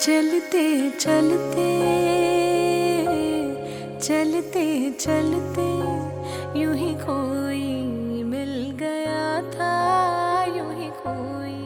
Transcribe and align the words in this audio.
चलते 0.00 0.90
चलते 0.90 1.64
चलते 4.00 4.64
चलते, 4.92 5.66
यूँ 6.60 6.74
ही 6.76 6.92
कोई 7.00 8.22
मिल 8.22 8.54
गया 8.80 9.26
था, 9.50 9.74
यूँ 10.56 10.72
ही 10.74 10.88
कोई 11.02 11.58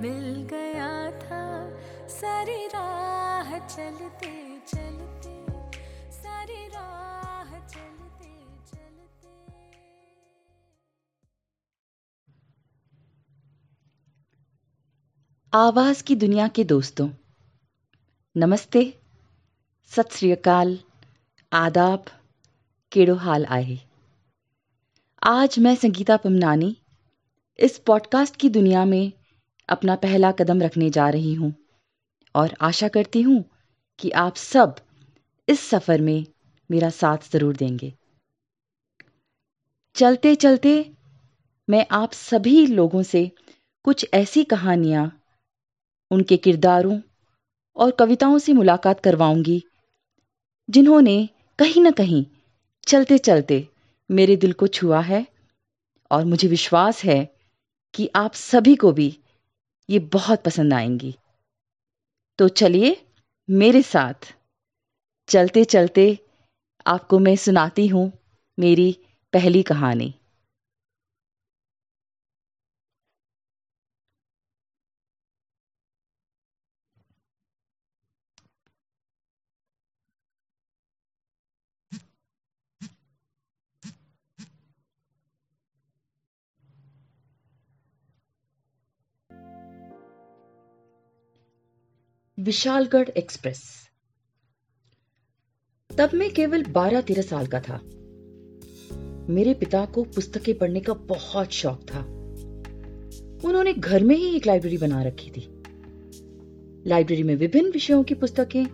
मिल 0.00 0.48
गया 0.50 0.88
था। 1.20 1.42
सारी 2.08 2.66
राह 2.66 3.58
चलते 3.58 4.32
चलते, 4.66 5.36
सारी 6.12 6.66
राह 6.68 7.52
चलते 7.66 8.32
चलते। 8.72 9.30
आवाज़ 15.52 16.02
की 16.04 16.14
दुनिया 16.16 16.48
के 16.48 16.64
दोस्तों 16.64 17.08
नमस्ते। 18.38 18.98
सत 19.86 20.08
श्री 20.12 20.32
अकाल। 20.32 20.78
आदाब। 21.52 22.04
केड़ो 22.92 23.14
हाल 23.14 23.46
आहे? 23.46 23.78
आज 25.22 25.58
मैं 25.58 25.74
संगीता 25.76 26.16
पमनानी 26.16 26.76
इस 27.58 27.78
पॉडकास्ट 27.78 28.36
की 28.36 28.48
दुनिया 28.48 28.84
में 28.84 29.12
अपना 29.68 29.96
पहला 29.96 30.32
कदम 30.32 30.62
रखने 30.62 30.90
जा 30.90 31.08
रही 31.08 31.34
हूँ 31.34 31.54
और 32.34 32.54
आशा 32.60 32.88
करती 32.88 33.22
हूँ 33.22 33.44
कि 33.98 34.10
आप 34.10 34.36
सब 34.36 34.76
इस 35.48 35.60
सफ़र 35.60 36.00
में 36.00 36.26
मेरा 36.70 36.90
साथ 36.90 37.18
ज़रूर 37.32 37.56
देंगे। 37.56 37.94
चलते 39.94 40.34
चलते 40.34 40.92
मैं 41.70 41.86
आप 41.90 42.12
सभी 42.12 42.66
लोगों 42.66 43.02
से 43.02 43.30
कुछ 43.84 44.06
ऐसी 44.14 44.44
कहानियाँ, 44.44 45.22
उनके 46.10 46.36
किरदारों 46.36 47.00
और 47.78 47.90
कविताओं 47.90 48.38
से 48.38 48.52
मुलाकात 48.52 49.00
करवाऊँगी। 49.00 49.62
जिन्होंने 50.70 51.28
कहीं 51.58 51.82
ना 51.82 51.90
कहीं 51.90 52.26
चलते 52.86 53.18
चलते 53.18 53.68
मेरे 54.10 54.36
दिल 54.36 54.52
को 54.52 54.66
छुआ 54.66 55.00
है 55.00 55.26
और 56.10 56.24
मुझे 56.24 56.48
विश्वास 56.48 57.04
है 57.04 57.34
कि 57.94 58.10
आप 58.16 58.34
सभी 58.34 58.76
को 58.76 58.92
भी 58.92 59.18
ये 59.88 59.98
बहुत 59.98 60.42
पसंद 60.42 60.74
आएँगी। 60.74 61.14
तो 62.38 62.48
चलिए 62.48 62.96
मेरे 63.50 63.82
साथ 63.82 64.34
चलते 65.28 65.64
चलते 65.64 66.18
आपको 66.86 67.18
मैं 67.18 67.36
सुनाती 67.36 67.86
हूँ 67.86 68.12
मेरी 68.58 68.96
पहली 69.32 69.62
कहानी। 69.62 70.14
विशालगढ़ 92.40 93.08
एक्सप्रेस। 93.08 93.88
तब 95.98 96.10
मैं 96.14 96.30
केवल 96.30 96.64
बारह 96.64 97.00
तेरह 97.00 97.22
साल 97.22 97.46
का 97.46 97.60
था। 97.60 97.80
मेरे 99.32 99.54
पिता 99.54 99.84
को 99.84 100.04
पुस्तकें 100.04 100.58
पढ़ने 100.58 100.80
का 100.80 100.92
बहुत 100.92 101.50
शौक 101.50 101.80
था। 101.94 101.98
उन्होंने 103.48 103.72
घर 103.72 104.04
में 104.04 104.16
ही 104.16 104.36
एक 104.36 104.46
लाइब्रेरी 104.46 104.76
बना 104.76 105.02
रखी 105.02 105.30
थी। 105.30 105.62
लाइब्रेरी 106.86 107.22
में 107.22 107.36
विभिन्न 107.36 107.70
विषयों 107.70 108.02
की 108.02 108.14
पुस्तकें 108.14 108.66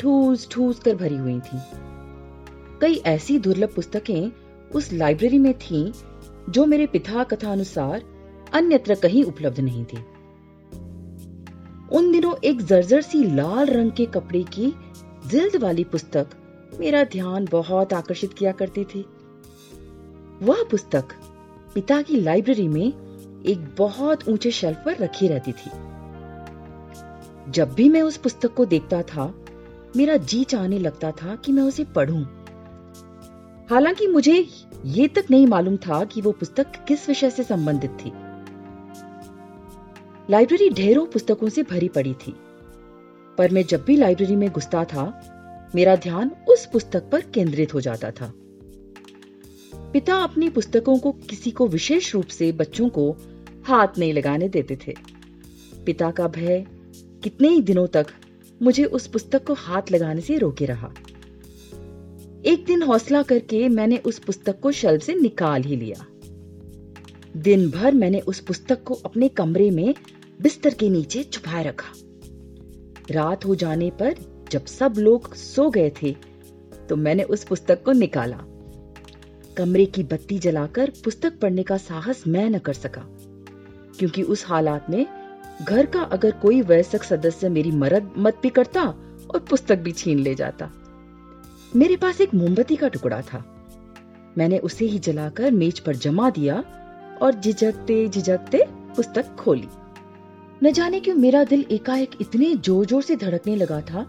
ठूस 0.00 0.48
ठूस 0.50 0.78
कर 0.78 0.96
भरी 0.96 1.16
हुई 1.16 1.40
थीं। 1.40 1.60
कई 2.80 2.94
ऐसी 2.94 3.38
दुर्लभ 3.38 3.74
पुस्तकें 3.74 4.32
उस 4.74 4.92
लाइब्रेरी 4.92 5.38
में 5.38 5.54
थीं 5.58 5.92
जो 6.52 6.66
मेरे 6.66 6.86
पिता 6.86 7.24
कथा 7.24 7.52
अनुसार 7.52 8.02
अन्यत्र 8.52 8.94
कहीं 8.94 9.24
उपलब्ध 9.24 9.60
नहीं 9.60 9.84
थी। 9.84 10.19
उन 11.92 12.12
दिनों 12.12 12.34
एक 12.44 12.62
जर्जर 12.62 13.02
सी 13.02 13.24
लाल 13.24 13.66
रंग 13.66 13.92
के 13.92 14.06
कपड़े 14.06 14.42
की 14.42 14.74
जिल्द 15.26 15.56
वाली 15.56 15.84
पुस्तक 15.84 16.26
मेरा 16.80 17.04
ध्यान 17.04 17.48
बहुत 17.50 17.92
आकर्षित 17.92 18.32
किया 18.32 18.52
करती 18.52 18.84
थी। 18.84 19.06
वह 20.42 20.62
पुस्तक 20.70 21.04
पिता 21.74 22.02
की 22.02 22.20
लाइब्रेरी 22.20 22.68
में 22.68 22.86
एक 23.46 23.74
बहुत 23.78 24.28
ऊँचे 24.28 24.50
शेल्फ 24.50 24.82
पर 24.86 24.96
रखी 24.96 25.28
रहती 25.28 25.52
थी। 25.52 25.70
जब 27.52 27.74
भी 27.74 27.88
मैं 27.88 28.02
उस 28.02 28.16
पुस्तक 28.16 28.54
को 28.54 28.64
देखता 28.64 29.02
था, 29.02 29.34
मेरा 29.96 30.16
जी 30.16 30.44
चाहने 30.44 30.78
लगता 30.78 31.10
था 31.10 31.36
कि 31.36 31.52
मैं 31.52 31.62
उसे 31.62 31.84
पढ़ूं। 31.84 32.22
हालाँकि 33.70 34.06
मुझे 34.06 34.48
ये 34.84 35.08
तक 35.08 35.24
नहीं 35.30 35.46
मालूम 35.46 35.76
था 35.76 36.04
कि 36.04 36.20
वो 36.20 36.32
पुस्तक 36.32 36.66
किस 36.88 37.08
विषय 37.08 37.30
से 37.30 37.42
संबंधित 37.42 37.90
थी। 37.90 38.29
लाइब्रेरी 40.30 40.70
ढेरों 40.70 41.06
पुस्तकों 41.06 41.48
से 41.48 41.62
भरी 41.62 41.88
पड़ी 41.88 42.14
थी। 42.14 42.34
पर 43.38 43.50
मैं 43.50 43.64
जब 43.64 43.84
भी 43.84 43.96
लाइब्रेरी 43.96 44.36
में 44.36 44.50
घुसता 44.50 44.84
था, 44.84 45.04
मेरा 45.74 45.96
ध्यान 45.96 46.30
उस 46.48 46.66
पुस्तक 46.66 47.10
पर 47.12 47.20
केंद्रित 47.20 47.74
हो 47.74 47.80
जाता 47.80 48.10
था। 48.10 48.32
पिता 49.74 50.16
अपनी 50.16 50.48
पुस्तकों 50.48 50.98
को 50.98 51.12
किसी 51.12 51.50
को 51.50 51.66
विशेष 51.66 52.14
रूप 52.14 52.26
से 52.26 52.52
बच्चों 52.52 52.88
को 52.88 53.16
हाथ 53.64 53.88
नहीं 53.98 54.12
लगाने 54.12 54.48
देते 54.48 54.76
थे। 54.76 54.94
पिता 55.86 56.10
का 56.10 56.28
भय 56.28 56.66
कितने 57.22 57.48
ही 57.48 57.62
दिनों 57.62 57.86
तक 57.86 58.06
मुझे 58.62 58.84
उस 58.84 59.06
पुस्तक 59.06 59.44
को 59.44 59.54
हाथ 59.54 59.82
लगाने 59.92 60.20
से 60.20 60.38
रोके 60.38 60.64
रहा। 60.64 60.92
एक 62.46 62.64
दिन 62.66 62.82
हौसला 62.82 63.22
करके 63.22 63.68
मैंने 63.68 63.96
उस 63.96 64.18
पुस्तक 64.18 64.60
को 64.60 64.72
शेल्फ 64.72 65.02
से 65.02 65.14
निकाल 65.14 65.62
ही 65.62 65.76
लिया। 65.76 66.06
दिन 67.36 67.70
भर 67.70 67.94
मैंने 67.94 68.20
उस 68.20 68.40
पुस्तक 68.40 68.82
को 68.82 68.94
अपने 68.94 69.28
कमरे 69.28 69.70
में 69.70 69.94
बिस्तर 70.40 70.74
के 70.74 70.88
नीचे 70.88 71.22
छुपाए 71.24 71.62
रखा। 71.64 71.92
रात 73.10 73.44
हो 73.46 73.54
जाने 73.54 73.90
पर 73.92 74.14
जब 74.50 74.64
सब 74.64 74.94
लोग 74.98 75.34
सो 75.34 75.68
गए 75.70 75.90
थे 76.02 76.12
तो 76.88 76.96
मैंने 76.96 77.22
उस 77.24 77.44
पुस्तक 77.44 77.82
को 77.84 77.92
निकाला। 77.92 78.36
कमरे 79.56 79.84
की 79.86 80.02
बत्ती 80.02 80.38
जलाकर 80.38 80.92
पुस्तक 81.04 81.38
पढ़ने 81.38 81.62
का 81.62 81.76
साहस 81.78 82.22
मैं 82.26 82.48
न 82.50 82.58
कर 82.58 82.72
सका, 82.72 83.02
क्योंकि 83.98 84.22
उस 84.24 84.44
हालात 84.46 84.88
में 84.90 85.06
घर 85.62 85.86
का 85.86 86.02
अगर 86.08 86.30
कोई 86.42 86.60
वयस्क 86.62 87.02
सदस्य 87.02 87.48
मेरी 87.48 87.70
मरद 87.72 88.10
मत 88.18 88.38
भी 88.42 88.48
करता 88.50 88.82
और 88.82 89.44
पुस्तक 89.50 89.78
भी 89.78 89.92
छीन 89.92 90.18
ले 90.18 90.34
जाता। 90.34 90.70
मेरे 91.76 91.96
पास 91.96 92.20
एक 92.20 92.34
मोमबत्ती 92.34 92.76
का 92.76 92.88
टुकड़ा 92.88 93.20
था। 93.22 93.44
मैंने 94.38 94.58
उसे 94.60 94.84
ही 94.84 94.98
जलाकर 95.00 95.50
मेज 95.52 95.80
पर 95.80 95.96
जमा 95.96 96.30
दिया 96.30 96.62
और 97.22 97.34
झिझकते 97.34 98.08
झिझकते 98.08 98.64
पुस्तक 98.96 99.36
खोली। 99.36 99.68
न 100.62 100.70
जाने 100.72 100.98
क्यों 101.00 101.14
मेरा 101.16 101.42
दिल 101.44 101.64
एकाएक 101.72 102.10
इतने 102.20 102.54
ज़ोर 102.56 102.86
ज़ोर 102.86 103.02
से 103.02 103.14
धड़कने 103.16 103.54
लगा 103.56 103.80
था 103.80 104.02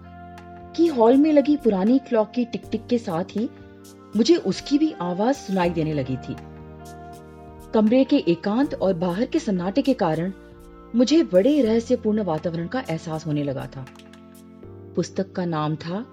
कि 0.75 0.87
हॉल 0.87 1.17
में 1.17 1.31
लगी 1.33 1.55
पुरानी 1.57 1.97
क्लॉक 1.99 2.31
की 2.31 2.45
टिक 2.45 2.63
टिक 2.71 2.85
के 2.87 2.97
साथ 2.97 3.35
ही 3.37 3.49
मुझे 4.15 4.35
उसकी 4.35 4.77
भी 4.77 4.91
आवाज़ 5.01 5.37
सुनाई 5.37 5.69
देने 5.69 5.93
लगी 5.93 6.17
थी। 6.17 6.35
कमरे 7.73 8.03
के 8.03 8.17
एकांत 8.31 8.73
और 8.73 8.93
बाहर 8.97 9.25
के 9.25 9.39
सन्नाटे 9.39 9.81
के 9.81 9.93
कारण 9.93 10.33
मुझे 10.95 11.23
बड़े 11.23 11.59
रहस्यपूर्ण 11.61 12.23
वातावरण 12.23 12.67
का 12.67 12.83
एहसास 12.89 13.25
होने 13.27 13.43
लगा 13.43 13.65
था। 13.67 13.85
पुस्तक 14.95 15.31
का 15.31 15.45
नाम 15.45 15.75
था, 15.77 16.05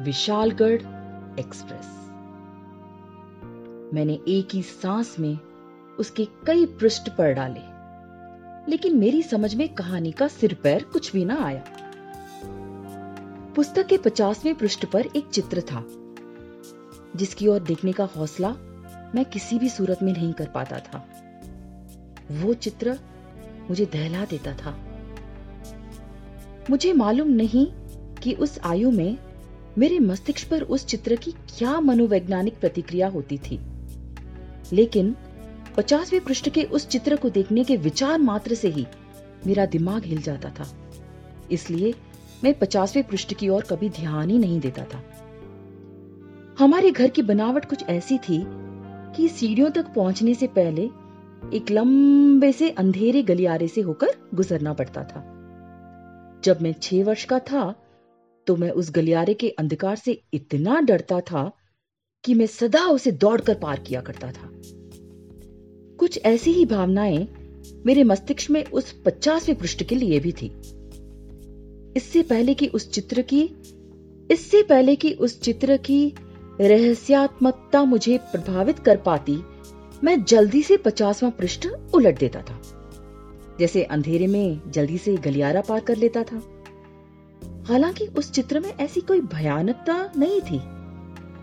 विशालगढ़ 0.00 1.38
एक्सप्रेस। 1.40 1.96
मैंने 3.94 4.18
एक 4.28 4.54
ही 4.54 4.62
सांस 4.64 5.16
में 5.20 5.36
उसके 5.98 6.28
कई 6.46 6.66
पृष्ठ 6.80 7.16
पढ़ 7.18 7.34
डाले। 7.34 7.69
लेकिन 8.68 8.96
मेरी 8.96 9.22
समझ 9.22 9.54
में 9.54 9.68
कहानी 9.68 10.12
का 10.12 10.28
सिर 10.28 10.54
पैर 10.62 10.82
कुछ 10.82 11.12
भी 11.12 11.24
ना 11.24 11.44
आया। 11.44 11.64
पुस्तक 13.56 13.86
के 13.86 13.96
पचासवें 13.96 14.54
पृष्ठ 14.54 14.86
पर 14.86 15.06
एक 15.16 15.28
चित्र 15.28 15.60
था, 15.60 15.84
जिसकी 17.16 17.46
ओर 17.46 17.60
देखने 17.60 17.92
का 17.92 18.04
हौसला 18.04 18.50
मैं 19.14 19.24
किसी 19.24 19.58
भी 19.58 19.68
सूरत 19.68 19.98
में 20.02 20.12
नहीं 20.12 20.32
कर 20.32 20.46
पाता 20.46 20.78
था। 20.78 21.06
वो 22.30 22.54
चित्र 22.54 22.98
मुझे 23.70 23.86
दहला 23.86 24.24
देता 24.24 24.54
था। 24.54 24.78
मुझे 26.70 26.92
मालूम 26.92 27.28
नहीं 27.28 27.66
कि 28.14 28.32
उस 28.32 28.58
आयु 28.58 28.90
में 28.90 29.18
मेरे 29.78 29.98
मस्तिष्क 29.98 30.50
पर 30.50 30.62
उस 30.62 30.86
चित्र 30.86 31.16
की 31.16 31.30
क्या 31.30 31.80
मनोवैज्ञानिक 31.80 32.60
प्रतिक्रिया 32.60 33.08
होती 33.08 33.38
थी। 33.38 33.60
लेकिन 34.72 35.16
पचासवें 35.76 36.20
पृष्ठ 36.24 36.48
के 36.48 36.62
उस 36.64 36.88
चित्र 36.88 37.16
को 37.16 37.28
देखने 37.30 37.64
के 37.64 37.76
विचार 37.76 38.18
मात्र 38.18 38.54
से 38.54 38.68
ही 38.68 38.86
मेरा 39.46 39.66
दिमाग 39.66 40.04
हिल 40.04 40.22
जाता 40.22 40.50
था। 40.50 40.66
इसलिए 41.50 41.94
मैं 42.44 42.58
पचासवें 42.58 43.06
पृष्ठ 43.08 43.34
की 43.34 43.48
ओर 43.48 43.62
कभी 43.62 43.88
ध्यान 43.90 44.30
ही 44.30 44.38
नहीं 44.38 44.60
देता 44.60 44.84
था। 44.84 45.02
हमारे 46.58 46.90
घर 46.90 47.10
की 47.10 47.22
बनावट 47.22 47.64
कुछ 47.64 47.82
ऐसी 47.82 48.18
थी 48.18 48.42
कि 49.16 49.28
सीढ़ियों 49.28 49.70
तक 49.70 49.92
पहुँचने 49.94 50.34
से 50.34 50.46
पहले 50.46 50.82
एक 51.56 51.70
लंबे 51.70 52.52
से 52.52 52.70
अंधेरे 52.70 53.22
गलियारे 53.22 53.68
से 53.68 53.80
होकर 53.80 54.14
गुजरना 54.34 54.72
पड़ता 54.72 55.04
था। 55.04 55.20
जब 56.44 56.62
मैं 56.62 56.72
छह 56.82 57.04
वर्ष 57.04 57.24
का 57.24 57.38
था 57.38 57.74
तो 58.46 58.56
मैं 58.56 58.70
उस 58.70 58.90
गलियारे 58.90 59.34
के 59.34 59.48
अंधकार 59.48 59.96
से 59.96 60.20
इतना 60.34 60.80
डरता 60.80 61.20
था 61.20 61.50
कि 62.24 62.34
मैं 62.34 62.46
सदा 62.46 62.84
उसे 62.86 63.12
दौड़कर 63.12 63.54
पार 63.54 63.80
किया 63.80 64.00
करता 64.00 64.30
था। 64.32 64.50
कुछ 66.00 66.18
ऐसी 66.24 66.50
ही 66.50 66.66
भावनाएँ 66.66 67.28
मेरे 67.86 68.04
मस्तिष्क 68.04 68.50
में 68.50 68.64
उस 68.64 68.92
पचासवें 68.92 69.58
पृष्ठ 69.58 69.82
के 69.82 69.94
लिए 69.94 70.20
भी 70.20 70.32
थी। 70.32 70.46
इससे 71.96 72.22
पहले 72.22 72.54
कि 72.54 72.66
उस 72.66 72.90
चित्र 72.90 73.22
की, 73.22 73.50
इससे 74.30 74.62
पहले 74.62 74.96
कि 74.96 75.12
उस 75.12 75.40
चित्र 75.40 75.76
की 75.76 76.14
रहस्यात्मकता 76.60 77.84
मुझे 77.84 78.18
प्रभावित 78.18 78.78
कर 78.78 78.96
पाती, 78.96 79.38
मैं 80.04 80.24
जल्दी 80.24 80.62
से 80.62 80.76
पचासवां 80.76 81.32
पृष्ठ 81.32 81.68
उलट 81.94 82.18
देता 82.18 82.42
था। 82.42 82.62
जैसे 83.60 83.82
अंधेरे 83.82 84.26
में 84.26 84.60
जल्दी 84.70 84.98
से 84.98 85.16
गलियारा 85.16 85.60
पार 85.60 85.80
कर 85.80 85.96
लेता 85.96 86.22
था। 86.22 86.42
हालाँकि 87.68 88.06
उस 88.06 88.32
चित्र 88.32 88.60
में 88.60 88.70
ऐसी 88.70 89.00
कोई 89.00 89.20
भयानकता 89.20 90.12
नहीं 90.16 90.40
थी 90.40 90.60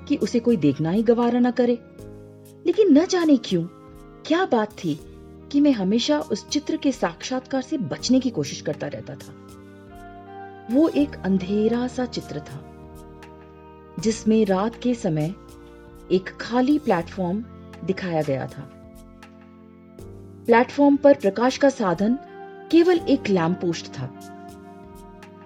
कि 0.07 0.15
उसे 0.15 0.39
कोई 0.39 0.57
देखना 0.57 0.91
ही 0.91 1.03
गवारा 1.03 1.39
न 1.39 1.51
करे। 1.51 1.77
लेकिन 2.65 2.97
न 2.97 3.05
जाने 3.05 3.37
क्यों 3.37 3.67
क्या 4.27 4.45
बात 4.45 4.71
थी 4.71 4.99
कि 5.51 5.61
मैं 5.61 5.71
हमेशा 5.71 6.19
उस 6.19 6.49
चित्र 6.49 6.77
के 6.77 6.91
साक्षात्कार 6.91 7.61
से 7.61 7.77
बचने 7.77 8.19
की 8.19 8.29
कोशिश 8.29 8.61
करता 8.61 8.87
रहता 8.87 9.15
था? 9.15 9.47
वो 10.71 10.89
एक 10.89 11.15
अंधेरा 11.15 11.87
सा 11.87 12.05
चित्र 12.05 12.39
था, 12.39 12.59
जिसमें 13.99 14.45
रात 14.45 14.75
के 14.83 14.93
समय 14.93 15.33
एक 16.11 16.37
खाली 16.41 16.79
प्लेटफॉर्म 16.79 17.45
दिखाया 17.83 18.21
गया 18.21 18.47
था। 18.47 18.61
प्लेटफॉर्म 20.45 20.95
पर 20.95 21.13
प्रकाश 21.13 21.57
का 21.57 21.69
साधन 21.69 22.19
केवल 22.71 22.97
एक 22.97 23.29
लैंप 23.29 23.57
पोस्ट 23.57 23.85
था। 23.85 24.09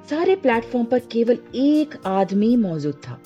सारे 0.10 0.36
प्लेटफॉर्म 0.36 0.86
पर 0.86 1.00
केवल 1.00 1.38
एक 1.56 2.02
आदमी 2.06 2.56
मौजूद 2.56 3.02
था। 3.08 3.22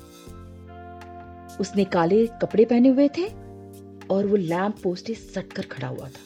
उसने 1.59 1.83
काले 1.83 2.27
कपड़े 2.27 2.65
पहने 2.65 2.89
हुए 2.89 3.07
थे 3.07 3.44
और 4.11 4.27
वो 4.27 4.35
लैंप 4.35 4.75
पोस्ट 4.83 5.07
से 5.07 5.13
सटकर 5.13 5.65
खड़ा 5.65 5.87
हुआ 5.87 6.09
था। 6.09 6.23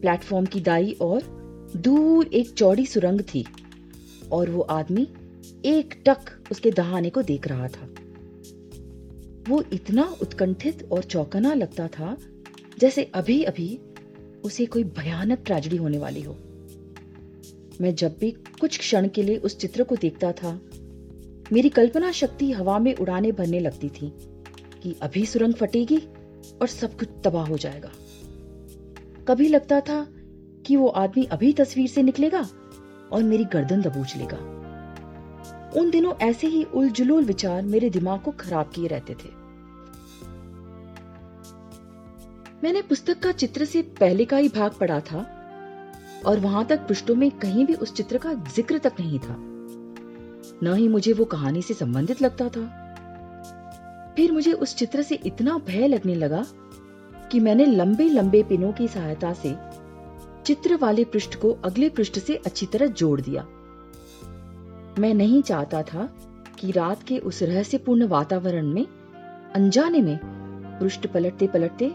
प्लेटफॉर्म 0.00 0.46
की 0.46 0.60
दाई 0.60 0.92
और 1.00 1.22
दूर 1.76 2.26
एक 2.26 2.50
चौड़ी 2.50 2.86
सुरंग 2.86 3.20
थी 3.20 3.44
और 4.32 4.50
वो 4.50 4.60
आदमी 4.60 5.08
एक 5.64 5.94
टक 6.06 6.30
उसके 6.50 6.70
दहाने 6.70 7.10
को 7.10 7.22
देख 7.22 7.48
रहा 7.48 7.68
था। 7.68 7.88
वो 9.48 9.62
इतना 9.72 10.16
उत्कंठित 10.22 10.88
और 10.92 11.02
चौकना 11.02 11.54
लगता 11.54 11.88
था 11.88 12.16
जैसे 12.78 13.04
अभी 13.04 13.42
अभी 13.42 13.78
उसे 14.44 14.66
कोई 14.66 14.84
भयानक 14.84 15.42
ट्रेजेडी 15.46 15.76
होने 15.76 15.98
वाली 15.98 16.22
हो। 16.22 16.36
मैं 17.80 17.94
जब 17.94 18.16
भी 18.20 18.30
कुछ 18.60 18.78
क्षण 18.78 19.08
के 19.08 19.22
लिए 19.22 19.36
उस 19.36 19.58
चित्र 19.58 19.84
को 19.84 19.96
देखता 19.96 20.32
था, 20.32 20.60
मेरी 21.52 21.68
कल्पना 21.68 22.12
शक्ति 22.12 22.50
हवा 22.52 22.78
में 22.78 22.94
उड़ाने 22.94 23.32
भरने 23.32 23.60
लगती 23.60 23.88
थी। 23.88 24.12
कि 24.82 24.94
अभी 25.02 25.24
सुरंग 25.26 25.54
फटेगी 25.54 25.98
और 26.60 26.66
सब 26.66 26.96
कुछ 26.98 27.08
तबाह 27.24 27.46
हो 27.46 27.56
जाएगा। 27.58 27.90
कभी 29.28 29.48
लगता 29.48 29.80
था 29.80 30.06
कि 30.66 30.76
वो 30.76 30.88
आदमी 30.88 31.24
अभी 31.24 31.52
तस्वीर 31.52 31.88
से 31.88 32.02
निकलेगा 32.02 32.40
और 33.12 33.22
मेरी 33.22 33.44
गर्दन 33.44 33.82
दबोच 33.82 34.16
लेगा। 34.16 34.36
उन 35.80 35.90
दिनों 35.90 36.14
ऐसे 36.22 36.46
ही 36.46 36.62
उलझुलूल 36.64 37.24
विचार 37.24 37.62
मेरे 37.62 37.90
दिमाग 37.90 38.20
को 38.20 38.30
खराब 38.30 38.70
किए 38.74 38.88
रहते 38.88 39.14
थे। 39.14 39.28
मैंने 42.62 42.82
पुस्तक 42.82 43.18
का 43.18 43.32
चित्र 43.32 43.64
से 43.64 43.82
पहले 44.00 44.24
का 44.24 44.36
ही 44.36 44.48
भाग 44.48 44.72
पढ़ा 44.72 45.00
था 45.00 45.26
और 46.26 46.40
वहाँ 46.40 46.64
तक 46.64 46.86
पृष्ठों 46.88 47.14
में 47.14 47.30
कहीं 47.30 47.66
भी 47.66 47.74
उस 47.74 47.94
चित्र 47.94 48.18
का 48.18 48.32
ज़िक्र 48.56 48.78
तक 48.78 49.00
नहीं 49.00 49.18
था। 49.18 49.36
न 50.62 50.74
ही 50.76 50.88
मुझे 50.88 51.12
वो 51.12 51.24
कहानी 51.24 51.62
से 51.62 51.74
संबंधित 51.74 52.22
लगता 52.22 52.48
था। 52.48 52.79
फिर 54.20 54.32
मुझे 54.32 54.52
उस 54.52 54.74
चित्र 54.76 55.02
से 55.02 55.14
इतना 55.26 55.56
भय 55.58 55.86
लगने 55.88 56.14
लगा 56.14 56.44
कि 57.32 57.38
मैंने 57.40 57.66
लंबे 57.66 58.08
लंबे 58.08 58.42
पिनों 58.42 58.72
की 58.72 58.88
सहायता 58.88 59.32
से 59.32 59.54
चित्र 60.46 60.76
वाले 60.76 61.04
पृष्ठ 61.04 61.34
को 61.34 61.50
अगले 61.64 61.88
पृष्ठ 61.88 62.18
से 62.18 62.34
अच्छी 62.36 62.66
तरह 62.66 62.86
जोड़ 62.86 63.20
दिया। 63.20 63.42
मैं 65.00 65.12
नहीं 65.14 65.40
चाहता 65.42 65.82
था 65.82 66.04
कि 66.58 66.70
रात 66.70 67.02
के 67.02 67.18
उस 67.18 67.42
रहस्यपूर्ण 67.42 68.06
वातावरण 68.06 68.66
में, 68.66 68.86
अनजाने 69.54 70.02
में, 70.02 70.18
पृष्ठ 70.80 71.06
पलटते 71.06 71.46
पलटते 71.46 71.88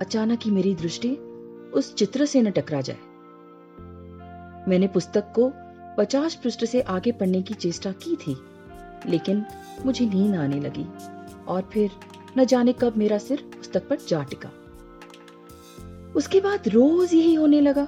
अचानक 0.00 0.38
ही 0.44 0.50
मेरी 0.50 0.74
दृष्टि 0.74 1.10
उस 1.74 1.94
चित्र 1.94 2.26
से 2.26 2.42
न 2.42 2.50
टकरा 2.50 2.80
जाए। 2.80 2.98
मैंने 4.68 4.86
पुस्तक 4.86 5.32
को 5.38 5.50
पचास 5.98 6.34
पृष्ठ 6.34 6.64
से 6.64 6.80
आगे 6.80 7.12
पढ़ने 7.12 7.42
की 7.42 7.54
चेष्टा 7.54 7.92
की 7.92 8.16
थी, 8.16 8.36
लेकिन 9.06 9.44
मुझे 9.86 10.06
नींद 10.06 10.36
आने 10.36 10.60
लगी। 10.60 10.86
और 11.48 11.68
फिर 11.72 11.90
न 12.38 12.44
जाने 12.44 12.72
कब 12.72 12.96
मेरा 12.96 13.18
सिर 13.18 13.42
पुस्तक 13.56 13.88
पर 13.88 13.98
जा 14.08 14.22
टिका। 14.22 14.50
उसके 16.16 16.40
बाद 16.40 16.68
रोज 16.68 17.14
यही 17.14 17.34
होने 17.34 17.60
लगा। 17.60 17.86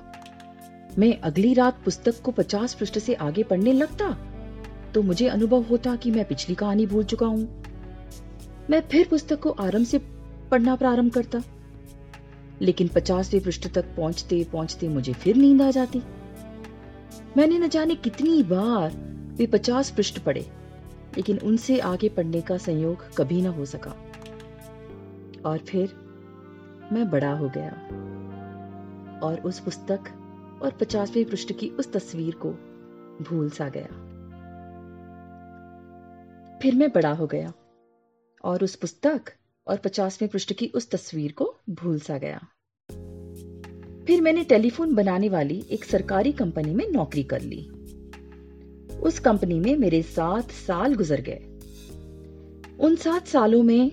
मैं 0.98 1.18
अगली 1.20 1.52
रात 1.54 1.80
पुस्तक 1.84 2.20
को 2.22 2.30
पचास 2.30 2.74
पृष्ठ 2.74 2.98
से 2.98 3.14
आगे 3.14 3.42
पढ़ने 3.42 3.72
लगता 3.72 4.16
तो 4.94 5.02
मुझे 5.02 5.28
अनुभव 5.28 5.62
होता 5.62 5.94
कि 5.96 6.10
मैं 6.10 6.24
पिछली 6.24 6.54
कहानी 6.54 6.86
भूल 6.86 7.04
चुका 7.04 7.26
हूँ। 7.26 7.62
मैं 8.70 8.80
फिर 8.88 9.06
पुस्तक 9.10 9.40
को 9.40 9.50
आरंभ 9.50 9.86
से 9.86 9.98
पढ़ना 10.50 10.76
प्रारंभ 10.76 11.12
करता। 11.12 11.42
लेकिन 12.62 12.88
पचासवें 12.88 13.42
पृष्ठ 13.42 13.66
तक 13.74 13.94
पहुँचते 13.96 14.42
पहुँचते 14.52 14.88
मुझे 14.88 15.12
फिर 15.14 15.36
नींद 15.36 15.62
आ 15.62 15.70
जाती। 15.70 16.02
मैंने 17.36 17.58
न 17.58 17.68
जाने 17.68 17.94
कितनी 17.96 18.42
बार 18.42 18.92
वे 19.38 19.46
पचास 19.46 19.90
पृष्ठ 19.90 20.18
पढ़े। 20.18 20.46
लेकिन 21.16 21.38
उनसे 21.38 21.78
आगे 21.78 22.08
पढ़ने 22.08 22.40
का 22.40 22.56
संयोग 22.56 23.16
कभी 23.16 23.42
ना 23.42 23.50
हो 23.50 23.64
सका। 23.64 23.90
और 25.46 25.58
फिर 25.58 25.94
मैं 26.92 27.10
बड़ा 27.10 27.32
हो 27.32 27.48
गया। 27.48 27.70
और 29.22 29.40
उस 29.40 29.60
पुस्तक 29.60 30.00
और 30.62 30.70
पचासवें 30.70 31.24
पृष्ठ 31.24 31.52
की 31.52 31.68
उस 31.68 31.92
तस्वीर 31.92 32.34
को 32.34 32.50
भूल 33.24 33.50
सा 33.50 33.68
गया। 33.68 34.04
फिर 36.62 36.74
मैं 36.74 36.92
बड़ा 36.92 37.12
हो 37.12 37.26
गया 37.26 37.52
और 38.44 38.64
उस 38.64 38.76
पुस्तक 38.76 39.22
और 39.66 39.76
पचासवें 39.76 40.30
पृष्ठ 40.30 40.52
की 40.52 40.72
उस 40.74 40.90
तस्वीर 40.90 41.32
को 41.32 41.56
भूल 41.70 41.98
सा 41.98 42.18
गया। 42.18 42.38
फिर 44.06 44.20
मैंने 44.20 44.44
टेलीफोन 44.44 44.94
बनाने 44.94 45.28
वाली 45.28 45.64
एक 45.70 45.84
सरकारी 45.84 46.32
कंपनी 46.32 46.74
में 46.74 46.88
नौकरी 46.88 47.22
कर 47.22 47.40
ली। 47.40 47.70
उस 49.02 49.18
कंपनी 49.18 49.60
में 49.60 49.76
मेरे 49.76 50.02
सात 50.02 50.50
साल 50.50 50.94
गुजर 50.94 51.20
गए। 51.20 51.40
उन 52.80 52.96
सात 52.96 53.26
सालों 53.26 53.62
में 53.62 53.90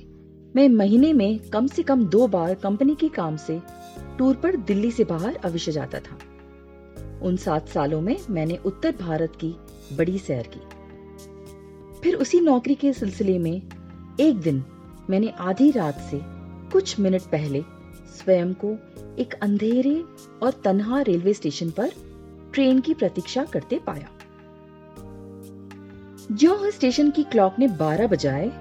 मैं 0.55 0.69
महीने 0.69 1.13
में 1.13 1.39
कम 1.39 1.67
से 1.67 1.83
कम 1.83 2.05
दो 2.05 2.27
बार 2.27 2.53
कंपनी 2.53 2.95
के 2.95 3.09
काम 3.09 3.37
से 3.37 3.61
टूर 4.17 4.35
पर 4.35 4.55
दिल्ली 4.55 4.91
से 4.91 5.03
बाहर 5.03 5.35
अवश्य 5.35 5.71
जाता 5.71 5.99
था। 5.99 6.17
उन 7.21 7.37
सात 7.37 7.69
सालों 7.69 8.01
में 8.01 8.17
मैंने 8.29 8.57
उत्तर 8.65 8.95
भारत 8.99 9.33
की 9.43 9.55
बड़ी 9.95 10.17
सैर 10.19 10.47
की। 10.47 10.59
फिर 11.99 12.15
उसी 12.15 12.39
नौकरी 12.39 12.75
के 12.75 12.93
सिलसिले 12.93 13.39
में 13.39 13.61
एक 14.19 14.35
दिन 14.35 14.63
मैंने 15.09 15.29
आधी 15.29 15.71
रात 15.71 15.99
से 15.99 16.19
कुछ 16.71 16.99
मिनट 16.99 17.21
पहले 17.21 17.61
स्वयं 18.17 18.53
को 18.53 18.71
एक 19.19 19.33
अंधेरे 19.33 20.03
और 20.43 20.61
तन्हा 20.63 21.01
रेलवे 21.01 21.33
स्टेशन 21.33 21.69
पर 21.69 21.91
ट्रेन 22.53 22.79
की 22.79 22.93
प्रतीक्षा 22.93 23.43
करते 23.43 23.79
पाया। 23.79 24.09
जो 26.31 26.71
स्टेशन 26.71 27.11
की 27.11 27.23
क्लॉक 27.23 27.55
ने 27.59 27.67
बारह 27.67 28.07
बजाए, 28.07 28.51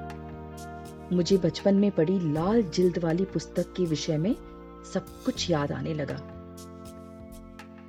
मुझे 1.13 1.37
बचपन 1.37 1.75
में 1.75 1.91
पढ़ी 1.91 2.33
लाल 2.33 2.63
जिल्द 2.63 2.99
वाली 2.99 3.25
पुस्तक 3.25 3.73
के 3.77 3.85
विषय 3.85 4.17
में 4.17 4.35
सब 4.95 5.07
कुछ 5.25 5.51
याद 5.51 5.73
आने 5.73 5.95
लगा। 5.95 6.17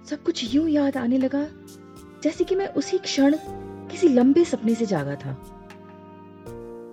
सब 0.10 0.24
कुछ 0.24 0.56
यूँ 0.56 0.70
याद 0.70 0.98
आने 0.98 1.18
लगा 1.18 1.48
जैसे 2.24 2.44
कि 2.44 2.56
मैं 2.56 2.68
उसी 2.68 2.98
क्षण 2.98 3.36
किसी 3.92 4.08
लंबे 4.08 4.46
सपने 4.46 4.76
से 4.76 4.86
जागा 4.86 5.16
था। 5.16 5.34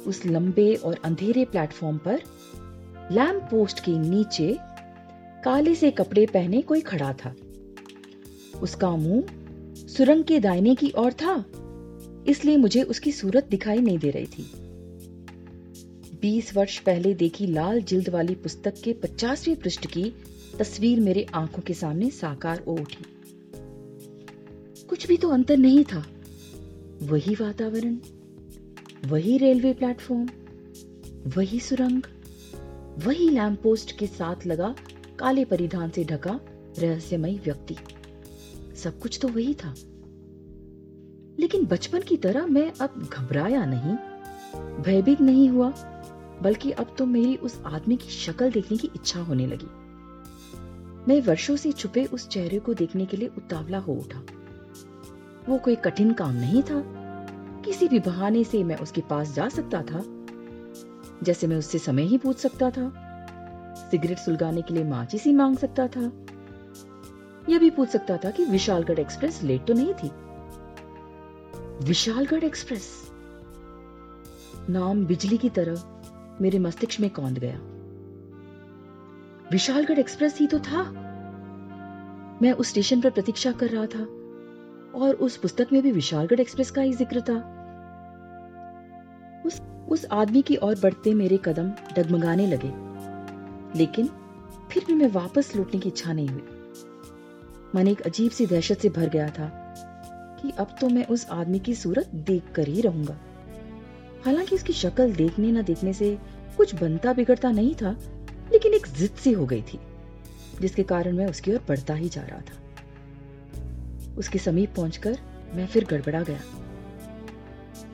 उस 0.07 0.27
लंबे 0.27 0.75
और 0.75 0.99
अंधेरे 1.05 1.45
प्लेटफॉर्म 1.45 1.99
पर 1.99 2.23
लैम्प 3.13 3.43
पोस्ट 3.43 3.81
के 3.81 3.99
नीचे 3.99 4.59
काले 5.45 5.75
से 5.75 5.91
कपड़े 5.91 6.27
पहने 6.27 6.63
कोई 6.63 6.81
खड़ा 6.81 7.13
था। 7.13 7.35
उसका 8.63 8.91
मुँह 8.91 9.25
सुरंग 9.89 10.25
के 10.25 10.41
दाहिने 10.41 10.75
की 10.75 10.93
ओर 10.97 11.13
था। 11.13 11.45
इसलिए 12.29 12.57
मुझे 12.57 12.83
उसकी 12.83 13.13
सूरत 13.13 13.45
दिखाई 13.45 13.79
नहीं 13.79 13.99
दे 13.99 14.11
रही 14.11 14.27
थी। 14.27 14.51
बीस 16.21 16.57
वर्ष 16.57 16.79
पहले 16.79 17.15
देखी 17.15 17.47
लाल 17.47 17.83
जिल्द 17.83 18.09
वाली 18.09 18.35
पुस्तक 18.35 18.75
के 18.85 18.93
पचासवें 18.93 19.57
पृष्ठ 19.57 19.87
की 19.87 20.15
तस्वीर 20.59 21.01
मेरे 21.01 21.27
आँखों 21.35 21.63
के 21.63 21.75
सामने 21.75 22.11
साकार 22.11 22.59
उठी। 22.59 23.05
कुछ 24.85 25.07
भी 25.07 25.17
तो 25.17 25.29
अंतर 25.29 25.57
नहीं 25.57 25.85
था। 25.85 26.07
वही 27.03 27.35
वातावरण, 27.35 27.97
वही 29.07 29.39
रेलवे 29.39 29.73
प्लेटफॉर्म, 29.73 30.29
वही 31.37 31.61
सुरंग, 31.61 32.03
वही 32.99 33.29
लैंप 33.29 33.63
पोस्ट 33.63 33.99
के 33.99 34.07
साथ 34.07 34.47
लगा 34.47 34.75
काले 35.19 35.45
परिधान 35.45 35.91
से 35.91 36.05
ढका 36.05 36.41
रहस्यमय 36.79 37.33
व्यक्ति। 37.33 37.77
सब 38.77 39.01
कुछ 39.01 39.19
तो 39.23 39.29
वही 39.29 39.55
था। 39.55 39.75
लेकिन 41.43 41.67
बचपन 41.67 42.01
की 42.01 42.17
तरह 42.17 42.47
मैं 42.47 42.73
अब 42.81 43.09
घबराया 43.13 43.65
नहीं, 43.65 43.95
भयभीत 44.83 45.21
नहीं 45.21 45.49
हुआ, 45.49 45.71
बल्कि 46.43 46.71
अब 46.71 46.95
तो 46.99 47.07
मेरी 47.07 47.37
उस 47.37 47.63
आदमी 47.67 47.97
की 47.97 48.11
शक्ल 48.11 48.51
देखने 48.51 48.77
की 48.77 48.91
इच्छा 48.95 49.21
होने 49.21 49.47
लगी। 49.47 49.67
मैं 51.09 51.21
वर्षों 51.21 51.57
से 51.57 51.73
छुपे 51.73 52.05
उस 52.05 52.29
चेहरे 52.29 52.59
को 52.59 52.75
देखने 52.75 53.07
के 53.07 53.17
लिए 53.17 53.29
उतावला 53.29 53.79
हो 53.79 53.93
उठा। 53.93 54.23
वो 55.49 55.59
कोई 55.59 55.75
कठिन 55.75 56.13
काम 56.13 56.35
नहीं 56.35 56.63
था। 56.63 56.83
किसी 57.65 57.89
भी 57.89 57.99
बहाने 57.99 58.45
से 58.45 58.65
मैं 58.65 58.77
उसके 58.77 59.01
पास 59.01 59.35
जा 59.35 59.49
सकता 59.49 59.83
था, 59.83 60.03
जैसे 61.23 61.47
मैं 61.47 61.57
उससे 61.57 61.79
समय 61.79 62.03
ही 62.03 62.19
पूछ 62.19 62.37
सकता 62.37 62.71
था। 62.71 62.91
सिगरेट 63.91 64.19
सुलगाने 64.19 64.63
के 64.63 64.75
लिए 64.75 64.85
माचिस 64.85 65.25
ही 65.25 65.33
मांग 65.33 65.57
सकता 65.57 65.89
था। 65.89 66.13
यह 67.49 67.59
भी 67.59 67.71
पूछ 67.71 67.89
सकता 67.89 68.17
था 68.17 68.31
कि 68.31 68.45
विशालगढ़ 68.45 68.99
एक्सप्रेस 68.99 69.43
लेट 69.43 69.67
तो 69.67 69.75
नहीं 69.75 69.95
थी। 69.95 70.11
विशालगढ़ 71.83 72.45
एक्सप्रेस। 72.45 72.85
नाम 74.71 75.05
बिजली 75.07 75.37
की 75.37 75.49
तरह 75.49 76.37
मेरे 76.41 76.59
मस्तिष्क 76.59 77.01
में 77.01 77.09
कौंद 77.11 77.39
गया। 77.39 77.59
विशालगढ़ 79.53 79.99
एक्सप्रेस 79.99 80.39
ही 80.39 80.47
तो 80.47 80.59
था। 80.59 80.83
मैं 82.43 82.53
उस 82.53 82.69
स्टेशन 82.69 83.01
पर 83.01 83.11
प्रतीक्षा 83.11 83.53
कर 83.53 83.69
रहा 83.69 83.87
था 83.87 84.03
और 84.99 85.15
उस 85.21 85.37
पुस्तक 85.37 85.73
में 85.73 85.81
भी 85.83 85.93
विशालगढ़ 85.93 86.41
एक्सप्रेस 86.41 86.71
का 86.71 86.83
ही 86.83 86.93
ज़िक्र 86.93 87.21
था। 87.21 87.37
उस 89.47 89.61
उस 89.89 90.05
आदमी 90.13 90.43
की 90.43 90.57
ओर 90.57 90.79
बढ़ते 90.83 91.15
मेरे 91.15 91.39
कदम 91.45 91.73
डगमगाने 91.97 92.47
लगे, 92.47 92.73
लेकिन 93.79 94.09
फिर 94.71 94.85
भी 94.87 94.95
मैं 94.95 95.09
वापस 95.13 95.55
लौटने 95.57 95.81
की 95.81 95.89
इच्छा 95.89 96.13
नहीं 96.13 96.29
हुई। 96.29 96.45
मन 97.75 97.89
एक 97.89 98.01
अजीब 98.03 98.31
सी 98.31 98.47
दहशत 98.47 98.79
से 98.79 98.89
भर 98.91 99.09
गया 99.09 99.29
था। 99.31 99.59
कि 100.43 100.51
अब 100.51 100.77
तो 100.81 100.89
मैं 100.89 101.07
उस 101.07 101.29
आदमी 101.29 101.59
की 101.59 101.75
सूरत 101.75 102.07
देख 102.15 102.43
कर 102.55 102.69
ही 102.69 102.81
रहूँगा। 102.81 103.19
हालाँकि 104.25 104.55
उसकी 104.55 104.73
शक्ल 104.73 105.13
देखने 105.13 105.53
न 105.53 105.63
देखने 105.63 105.93
से 105.93 106.19
कुछ 106.57 106.75
बनता 106.75 107.13
बिगड़ता 107.13 107.51
नहीं 107.51 107.75
था, 107.75 107.97
लेकिन 108.53 108.75
एक 108.75 108.87
जिद 108.87 109.11
सी 109.11 109.33
हो 109.33 109.47
गई 109.47 109.63
थी, 109.63 109.79
जिसके 110.61 110.83
कारण 110.83 111.13
मैं 111.13 111.27
उसकी 111.27 111.53
ओर 111.53 111.61
बढ़ता 111.69 111.95
ही 111.95 112.09
जा 112.09 112.23
रहा 112.23 112.41
था। 112.41 112.59
उसके 114.19 114.39
समीप 114.39 114.75
पहुंचकर 114.77 115.19
मैं 115.55 115.67
फिर 115.67 115.85
गड़बड़ा 115.85 116.23
गया। 116.23 116.41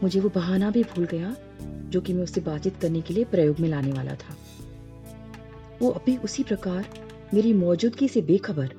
मुझे 0.02 0.20
वो 0.20 0.28
बहाना 0.28 0.70
भी 0.70 0.82
भूल 0.82 1.04
गया, 1.04 1.36
जो 1.62 2.00
कि 2.00 2.12
मैं 2.12 2.22
उससे 2.22 2.40
बातचीत 2.40 2.76
करने 2.80 3.00
के 3.00 3.14
लिए 3.14 3.24
प्रयोग 3.24 3.60
में 3.60 3.68
लाने 3.68 3.92
वाला 3.92 4.14
था। 4.14 4.36
वो 5.82 5.90
अभी 5.90 6.16
उसी 6.16 6.42
प्रकार 6.42 6.86
मेरी 7.34 7.52
मौजूदगी 7.52 8.08
से 8.08 8.22
बेखबर 8.22 8.70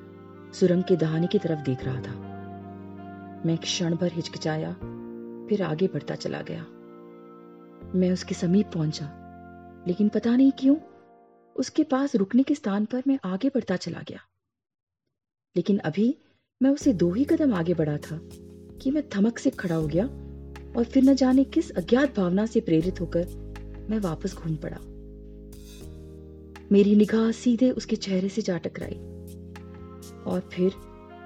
सुरंग 0.54 0.84
के 0.84 0.96
दहाने 0.96 1.26
की 1.26 1.38
तरफ़ 1.38 1.60
देख 1.60 1.84
रहा 1.84 2.00
था। 2.00 2.29
मैं 3.46 3.58
क्षण 3.58 3.96
भर 3.96 4.12
हिचकिचाया, 4.12 4.72
फिर 5.48 5.62
आगे 5.62 5.86
बढ़ता 5.86 6.14
चला 6.14 6.40
गया। 6.40 6.62
मैं 7.94 8.12
उसके 8.12 8.34
समीप 8.34 8.66
पहुँचा, 8.74 9.06
लेकिन 9.86 10.08
पता 10.08 10.36
नहीं 10.36 10.52
क्यों, 10.58 10.76
उसके 11.56 11.84
पास 11.84 12.16
रुकने 12.16 12.42
के 12.42 12.54
स्थान 12.54 12.84
पर 12.84 13.02
मैं 13.06 13.18
आगे 13.24 13.48
बढ़ता 13.48 13.76
चला 13.76 14.00
गया। 14.08 14.20
लेकिन 15.56 15.78
अभी 15.78 16.18
मैं 16.62 16.70
उसे 16.70 16.92
दो 16.92 17.12
ही 17.12 17.24
कदम 17.24 17.54
आगे 17.54 17.74
बढ़ा 17.74 17.96
था 17.96 18.20
कि 18.78 18.90
मैं 18.90 19.08
थमक 19.16 19.38
से 19.38 19.50
खड़ा 19.50 19.74
हो 19.74 19.86
गया 19.86 20.04
और 20.76 20.84
फिर 20.84 21.02
न 21.04 21.14
जाने 21.14 21.44
किस 21.44 21.70
अज्ञात 21.70 22.16
भावना 22.16 22.46
से 22.46 22.60
प्रेरित 22.60 23.00
होकर 23.00 23.26
मैं 23.90 23.98
वापस 23.98 24.34
घूम 24.34 24.56
पड़ा। 24.56 24.78
मेरी 26.72 26.96
निगाह 26.96 27.30
सीधे 27.30 27.70
उसके 27.70 27.96
चेहरे 27.96 28.28
से 28.28 28.42
जा 28.42 28.58
टकराई 28.58 28.94
और 30.26 30.48
फिर 30.52 30.72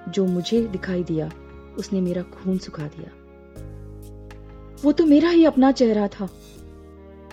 जो 0.09 0.25
मुझे 0.25 0.67
दिखाई 0.67 1.03
दिया 1.03 1.31
उसने 1.77 2.01
मेरा 2.01 2.21
खून 2.21 2.57
सुखा 2.57 2.87
दिया। 2.87 3.11
वो 4.83 4.91
तो 4.91 5.05
मेरा 5.05 5.29
ही 5.29 5.45
अपना 5.45 5.71
चेहरा 5.71 6.07
था। 6.07 6.29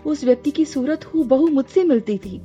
उस 0.06 0.25
व्यक्ति 0.25 0.50
की 0.50 0.64
सूरत 0.64 1.04
हु 1.04 1.25
बहु 1.25 1.46
मुझसे 1.46 1.84
मिलती 1.84 2.18
थी। 2.18 2.38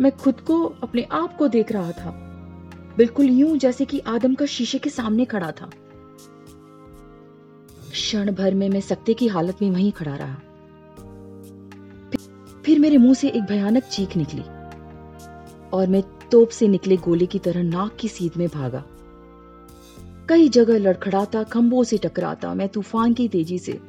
मैं 0.00 0.10
खुद 0.10 0.40
को 0.40 0.64
अपने 0.64 1.02
आप 1.02 1.36
को 1.36 1.48
देख 1.48 1.72
रहा 1.72 1.92
था। 1.92 2.10
बिल्कुल 2.96 3.26
यूँ 3.26 3.56
जैसे 3.56 3.84
कि 3.84 3.98
आदम 3.98 4.34
का 4.34 4.46
शीशे 4.46 4.78
के 4.78 4.90
सामने 4.90 5.24
खड़ा 5.24 5.50
था। 5.50 5.70
क्षण 7.90 8.34
भर 8.34 8.54
में 8.54 8.68
मैं 8.68 8.80
सकते 8.80 9.14
की 9.14 9.26
हालत 9.26 9.56
में 9.62 9.70
वहीं 9.70 9.92
खड़ा 9.92 10.16
रहा। 10.16 10.34
फिर 12.62 12.78
मेरे 12.78 12.98
मुँह 12.98 13.14
से 13.14 13.28
एक 13.28 13.42
भयानक 13.42 13.82
चीख 13.82 14.16
निकली 14.16 14.42
और 15.68 15.86
मैं 15.86 16.02
तोप 16.30 16.48
से 16.48 16.68
निकले 16.68 16.96
गोले 16.96 17.26
की 17.26 17.38
तरह 17.38 17.62
नाक 17.62 17.96
की 18.00 18.08
सीध 18.08 18.32
में 18.36 18.48
भागा। 18.48 18.84
कई 20.28 20.48
जगह 20.48 20.78
लड़खड़ाता, 20.78 21.42
खंभों 21.42 21.84
से 21.84 21.98
टकराता, 21.98 22.54
मैं 22.54 22.68
तूफ़ान 22.68 23.14
की 23.14 23.28
तेज़ी 23.28 23.58
से 23.58 23.80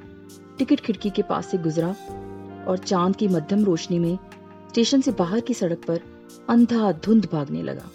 टिकट 0.58 0.80
खिड़की 0.80 1.10
के 1.10 1.22
पास 1.22 1.48
से 1.48 1.58
गुजरा 1.58 1.96
और 2.68 2.78
चाँद 2.78 3.16
की 3.16 3.28
मध्यम 3.28 3.64
रोशनी 3.66 4.00
में 4.00 4.18
स्टेशन 4.70 5.02
से 5.02 5.12
बाहर 5.12 5.40
की 5.40 5.54
सड़क 5.54 5.82
पर 5.88 6.02
अंधा 6.50 6.92
धुंध 6.92 7.28
भागने 7.32 7.64
लगा। 7.64 7.90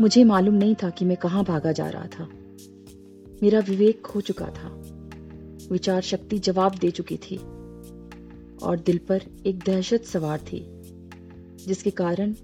मुझे 0.00 0.24
मालूम 0.24 0.54
नहीं 0.54 0.74
था 0.74 0.90
कि 0.90 1.04
मैं 1.04 1.16
कहाँ 1.16 1.44
भागा 1.44 1.72
जा 1.72 1.88
रहा 1.88 2.06
था। 2.06 2.28
मेरा 3.42 3.60
विवेक 3.60 4.02
खो 4.02 4.20
चुका 4.20 4.46
था। 4.46 4.82
विचार 5.72 6.00
शक्ति 6.00 6.38
जवाब 6.38 6.74
दे 6.74 6.90
चुकी 6.90 7.16
थी 7.16 7.36
और 8.62 8.82
दिल 8.86 8.98
पर 8.98 9.22
एक 9.46 9.58
दहशत 9.58 10.04
सवार 10.04 10.38
थी, 10.38 10.66
जिसके 11.66 11.90
कारण 11.90 12.34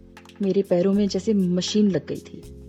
मेरे 0.43 0.63
पैरों 0.63 0.93
में 0.93 1.09
जैसे 1.09 1.35
मशीन 1.35 1.91
लग 1.91 2.07
गई 2.07 2.17
थी। 2.17 2.62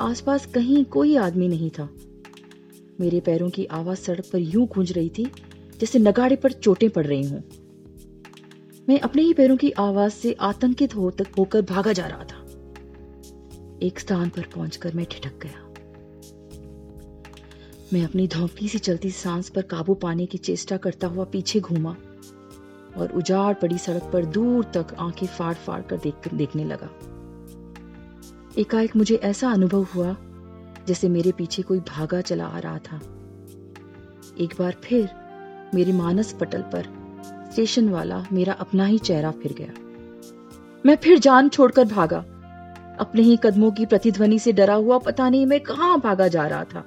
आसपास 0.00 0.46
कहीं 0.46 0.84
कोई 0.84 1.16
आदमी 1.16 1.48
नहीं 1.48 1.70
था। 1.70 1.88
मेरे 3.00 3.20
पैरों 3.20 3.50
की 3.50 3.64
आवाज़ 3.64 3.98
सड़क 3.98 4.24
पर 4.32 4.38
यूँ 4.38 4.66
गूंज 4.66 4.92
रही 4.92 5.08
थी, 5.08 5.24
जैसे 5.80 5.98
नगाड़े 5.98 6.36
पर 6.36 6.52
चोटें 6.52 6.90
पड़ 6.90 7.06
रही 7.06 7.22
हूँ। 7.22 7.44
मैं 8.88 9.00
अपने 9.00 9.22
ही 9.22 9.34
पैरों 9.34 9.56
की 9.56 9.70
आवाज़ 9.70 10.12
से 10.12 10.32
आतंकित 10.32 10.96
हो 10.96 11.10
तक 11.10 11.26
होकर 11.38 11.62
भागा 11.62 11.92
जा 11.92 12.06
रहा 12.06 12.24
था। 12.24 12.46
एक 13.82 14.00
स्थान 14.00 14.28
पर 14.28 14.42
पहुंचकर 14.54 14.94
मैं 14.94 15.06
ठिठक 15.06 15.38
गया। 15.42 15.66
मैं 17.92 18.04
अपनी 18.04 18.28
धौपी 18.28 18.68
सी 18.68 18.78
चलती 18.78 19.10
सांस 19.10 19.48
पर 19.48 19.62
काबू 19.62 19.94
पाने 19.94 20.26
की 20.26 20.38
चेष्टा 20.38 20.76
करता 20.76 21.06
हुआ 21.06 21.24
पीछे 21.24 21.60
घूमा 21.60 21.96
और 22.96 23.12
उजाड़ 23.16 23.54
पड़ी 23.54 23.78
सड़क 23.78 24.10
पर 24.12 24.24
दूर 24.24 24.64
तक 24.64 24.86
आँखें 24.98 25.26
फाड़ 25.26 25.54
फाड़ 25.54 25.82
कर 25.82 25.96
देख 25.96 26.34
देखने 26.34 26.64
लगा। 26.64 26.90
एकाएक 28.58 28.96
मुझे 28.96 29.14
ऐसा 29.14 29.50
अनुभव 29.50 29.82
हुआ, 29.82 30.16
जैसे 30.86 31.08
मेरे 31.08 31.32
पीछे 31.32 31.62
कोई 31.62 31.80
भागा 31.80 32.20
चला 32.20 32.44
आ 32.44 32.58
रहा 32.58 32.78
था। 32.78 32.96
एक 34.40 34.54
बार 34.58 34.76
फिर 34.84 35.10
मेरे 35.74 35.92
मानस 35.92 36.32
पटल 36.32 36.62
पर 36.62 36.86
स्टेशन 37.52 37.88
वाला 37.88 38.26
मेरा 38.32 38.52
अपना 38.52 38.84
ही 38.84 38.98
चेहरा 38.98 39.30
फिर 39.30 39.52
गया। 39.52 39.72
मैं 40.86 40.96
फिर 40.96 41.18
जान 41.18 41.48
छोड़कर 41.48 41.84
भागा। 41.84 42.18
अपने 43.00 43.22
ही 43.22 43.38
कदमों 43.42 43.70
की 43.70 43.86
प्रतिध्वनि 43.86 44.38
से 44.38 44.52
डरा 44.52 44.74
हुआ 44.74 44.98
पता 44.98 45.28
नहीं 45.28 45.46
मैं 45.46 45.60
कहाँ 45.60 46.00
भागा 46.00 46.28
जा 46.28 46.46
रहा 46.46 46.64
था। 46.64 46.84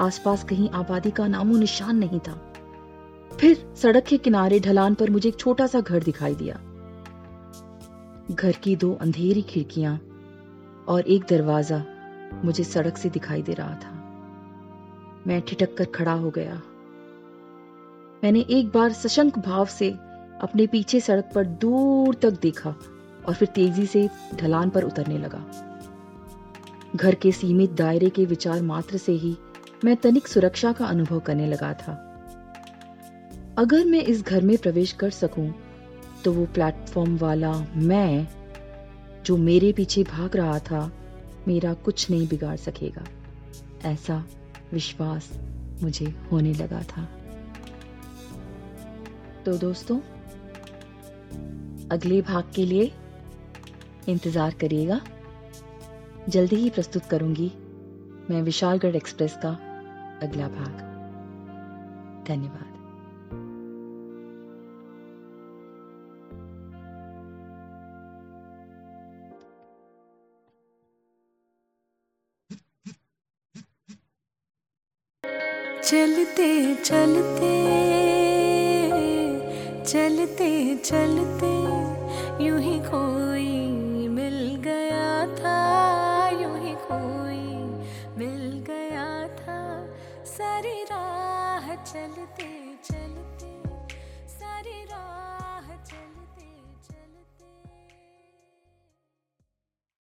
आसपास 0.00 0.44
कहीं 0.44 0.70
आबादी 0.70 1.10
का 1.10 1.26
नामो 1.26 1.56
निशान 1.56 1.96
नहीं 1.96 2.20
था। 2.20 2.52
फिर 3.40 3.72
सड़क 3.76 4.04
के 4.04 4.18
किनारे 4.18 4.60
ढलान 4.60 4.94
पर 4.94 5.10
मुझे 5.10 5.28
एक 5.28 5.36
छोटा 5.36 5.66
सा 5.66 5.80
घर 5.80 6.02
दिखाई 6.02 6.34
दिया। 6.34 6.60
घर 8.34 8.52
की 8.52 8.76
दो 8.76 8.98
अंधेरी 9.00 9.42
खिड़कियाँ 9.42 10.00
और 10.90 11.06
एक 11.06 11.24
दरवाज़ा 11.30 11.82
मुझे 12.44 12.64
सड़क 12.64 12.96
से 12.96 13.08
दिखाई 13.10 13.42
दे 13.42 13.52
रहा 13.52 13.74
था। 13.74 13.96
मैं 15.26 15.40
ठिठक 15.40 15.76
कर 15.76 15.84
खड़ा 15.94 16.12
हो 16.12 16.30
गया। 16.30 16.60
मैंने 18.22 18.40
एक 18.50 18.70
बार 18.70 18.92
सशंक 18.92 19.38
भाव 19.38 19.66
से 19.68 19.90
अपने 20.42 20.66
पीछे 20.66 21.00
सड़क 21.00 21.30
पर 21.34 21.44
दूर 21.62 22.14
तक 22.14 22.40
देखा 22.42 22.70
और 23.26 23.34
फिर 23.34 23.48
तेज़ी 23.48 23.86
से 23.86 24.08
ढलान 24.34 24.70
पर 24.70 24.84
उतरने 24.84 25.18
लगा। 25.18 25.44
घर 26.96 27.14
के 27.14 27.32
सीमित 27.32 27.72
दायरे 27.72 28.08
के 28.10 28.24
विचार 28.24 28.62
मात्र 28.62 28.96
से 28.96 29.12
ही 29.14 29.36
मैं 29.84 29.96
तनिक 29.96 30.28
सुरक्षा 30.28 30.72
का 30.72 30.86
अनुभव 30.86 31.20
करने 31.20 31.46
लगा 31.46 31.72
था। 31.72 31.92
अगर 33.58 33.84
मैं 33.84 34.02
इस 34.02 34.22
घर 34.22 34.42
में 34.42 34.56
प्रवेश 34.58 34.92
कर 34.92 35.10
सकूँ 35.10 35.52
तो 36.24 36.32
वो 36.32 36.44
प्लेटफॉर्म 36.54 37.16
वाला 37.18 37.52
मैं 37.76 38.26
जो 39.26 39.36
मेरे 39.36 39.72
पीछे 39.72 40.02
भाग 40.02 40.36
रहा 40.36 40.58
था, 40.58 40.92
मेरा 41.48 41.74
कुछ 41.74 42.10
नहीं 42.10 42.28
बिगाड़ 42.28 42.56
सकेगा। 42.56 43.04
ऐसा 43.84 44.24
विश्वास 44.72 45.30
मुझे 45.82 46.06
होने 46.32 46.52
लगा 46.52 46.82
था। 46.82 47.04
तो 49.44 49.56
दोस्तों, 49.58 49.98
अगले 51.88 52.22
भाग 52.22 52.52
के 52.54 52.64
लिए 52.66 52.92
इंतज़ार 54.08 54.54
करिएगा। 54.54 55.00
जल्दी 56.28 56.56
ही 56.56 56.70
प्रस्तुत 56.70 57.04
करूँगी 57.04 57.52
मैं 58.30 58.42
विशालगढ़ 58.42 58.96
एक्सप्रेस 58.96 59.36
का 59.36 59.50
अगला 60.22 60.48
भाग। 60.48 60.88
धन्यवाद। 62.28 62.69
चलते 75.90 76.74
चलते 76.74 77.54
चलते 79.84 80.50
चलते, 80.84 81.50
यूँ 82.44 82.60
ही 82.60 82.78
कोई 82.78 84.08
मिल 84.08 84.38
गया 84.64 85.26
था, 85.36 85.58
यूँ 86.42 86.58
ही 86.58 86.74
कोई 86.74 87.42
मिल 88.18 88.64
गया 88.68 89.28
था। 89.40 89.58
सारी 90.26 90.82
राह 90.82 91.74
चलते। 91.84 92.59